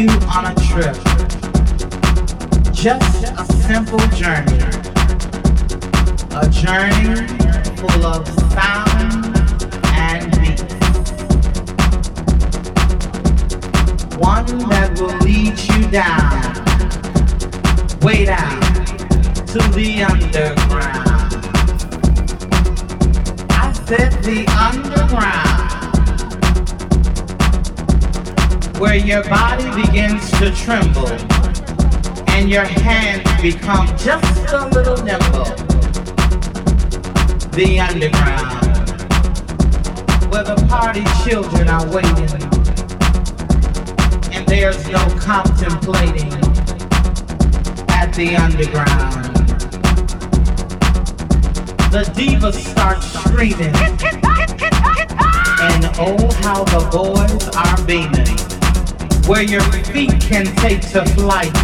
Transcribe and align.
You 0.00 0.08
on 0.34 0.46
a 0.46 0.59
the 48.14 48.36
underground. 48.36 49.24
The 51.90 52.02
divas 52.14 52.54
start 52.54 53.02
screaming. 53.02 53.74
And 55.62 55.84
oh, 55.98 56.16
how 56.42 56.64
the 56.64 56.88
boys 56.90 57.48
are 57.56 57.86
beaming. 57.86 58.26
Where 59.28 59.42
your 59.42 59.62
feet 59.84 60.20
can 60.20 60.46
take 60.56 60.80
to 60.92 61.04
flight. 61.14 61.54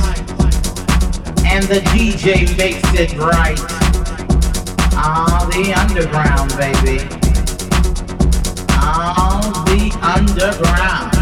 And 1.44 1.64
the 1.64 1.80
DJ 1.92 2.56
makes 2.56 2.82
it 2.94 3.16
right. 3.18 3.58
Ah, 4.94 5.48
the 5.52 5.72
underground, 5.74 6.50
baby. 6.56 7.06
Ah, 8.70 9.64
the 9.66 9.90
underground. 10.02 11.16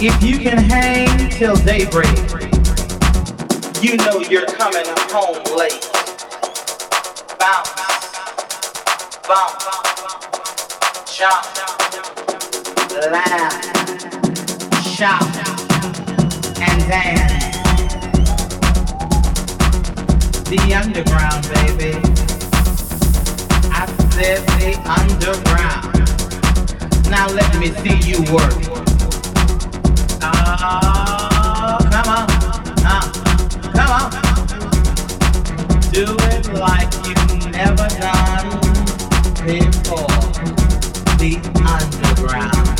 If 0.00 0.22
you 0.22 0.38
can 0.38 0.58
hang 0.58 1.28
till 1.30 1.56
daybreak, 1.56 2.37
you 3.82 3.96
know 3.98 4.20
you're 4.20 4.46
coming 4.46 4.84
home 5.10 5.38
late. 5.56 5.88
Bounce, 7.38 7.70
bounce, 9.28 9.64
jump, 11.16 11.44
laugh, 13.12 13.54
shout, 14.84 15.22
and 16.60 16.80
dance. 16.88 17.44
The 20.48 20.74
underground, 20.74 21.48
baby. 21.54 21.92
I 23.70 23.86
said 24.10 24.40
the 24.58 24.72
underground. 24.88 25.94
Now 27.10 27.28
let 27.28 27.56
me 27.60 27.68
see 27.82 27.98
you 28.10 28.18
work. 28.32 28.54
On, 30.20 30.34
uh, 30.34 31.78
come 31.90 32.08
on. 32.08 32.28
Do 33.37 33.37
it 35.94 36.52
like 36.54 36.92
you've 37.06 37.52
never 37.52 37.88
done 38.00 38.60
before. 39.46 40.06
The 41.18 41.38
underground. 41.64 42.77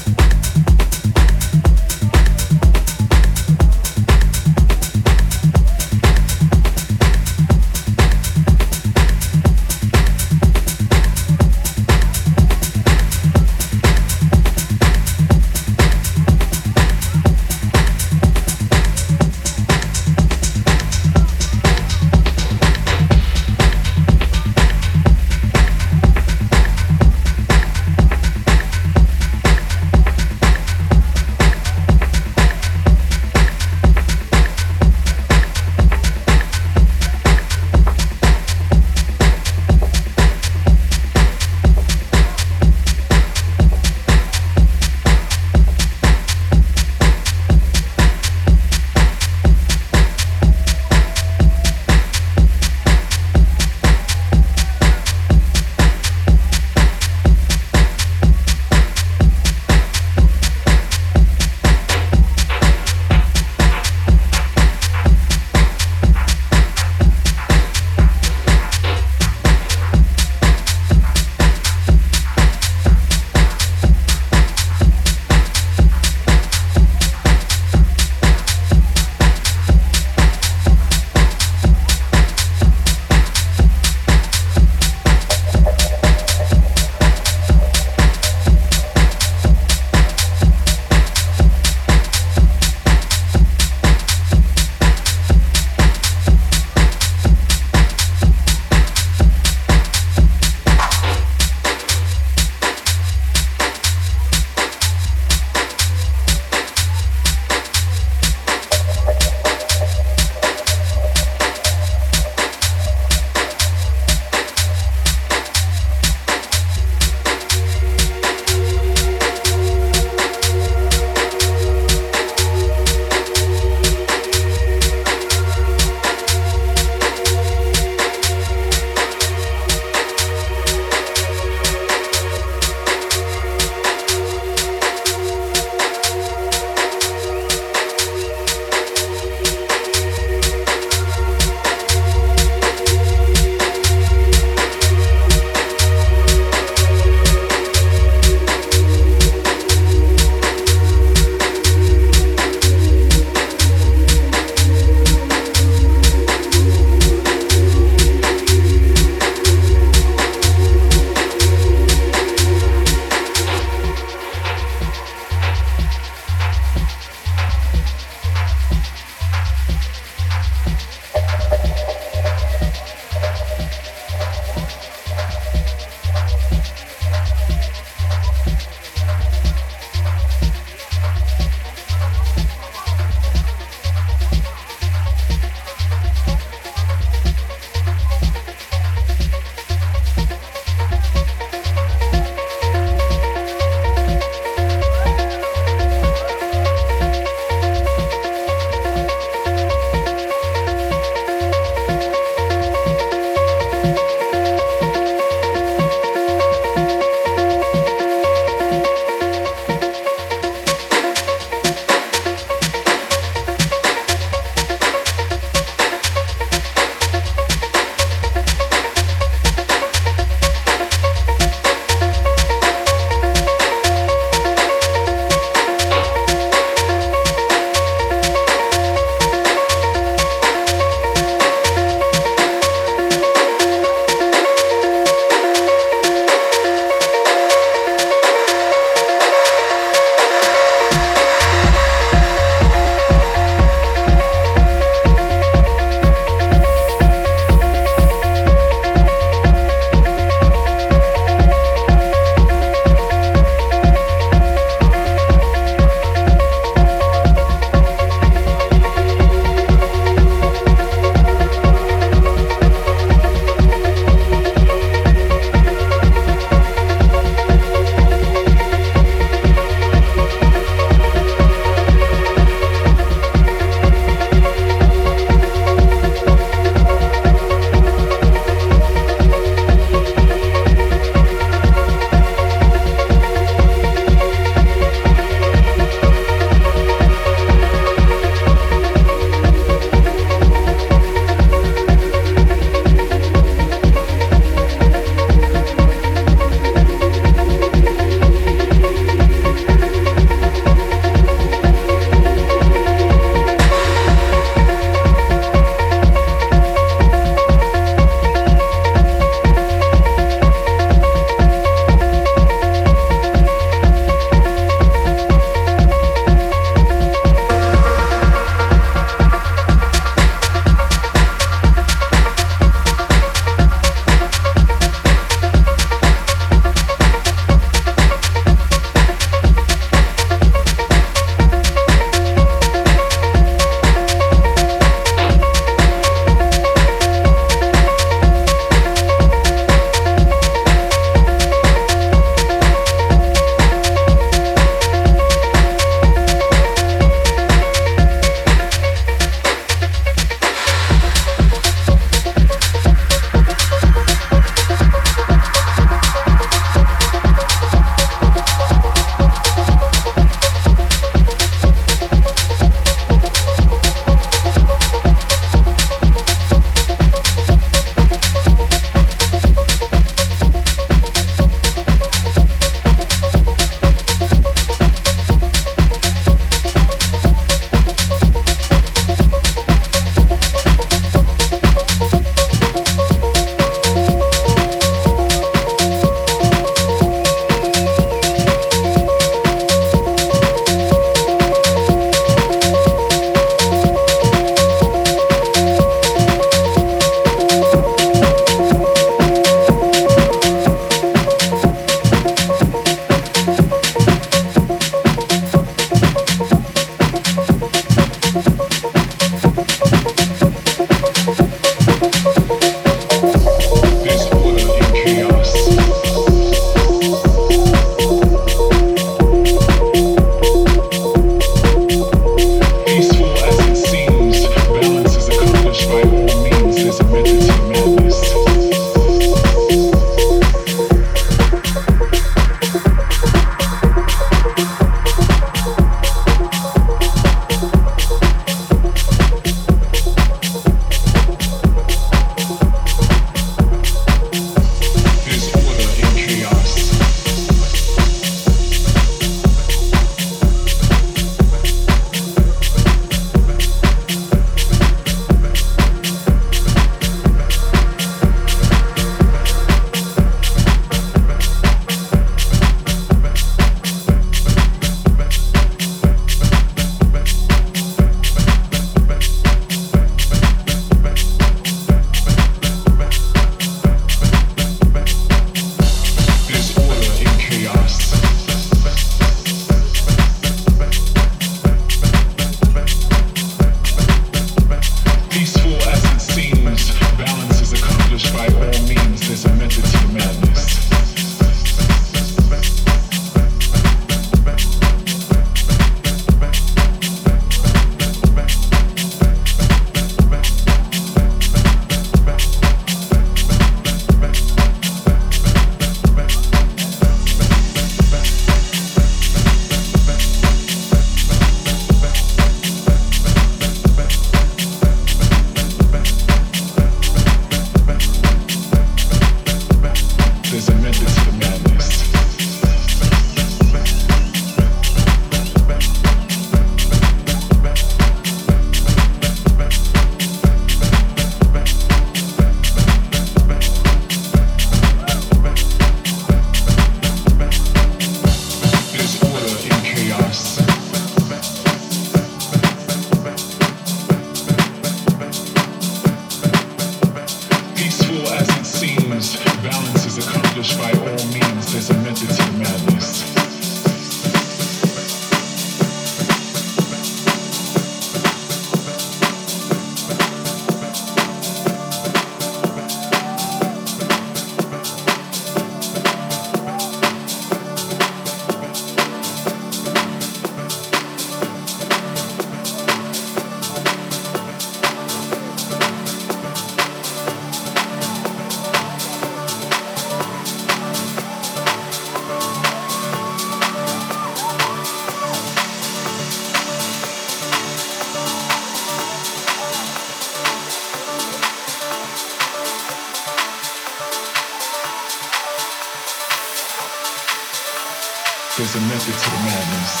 There's 598.73 600.00